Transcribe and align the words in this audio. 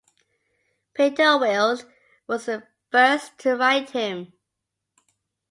Peter 0.95 1.37
Wylde 1.37 1.85
was 2.25 2.47
the 2.47 2.63
first 2.91 3.37
to 3.37 3.55
ride 3.55 3.91
him. 3.91 4.33